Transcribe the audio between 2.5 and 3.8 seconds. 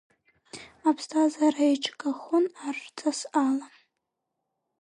ар рҵас ала.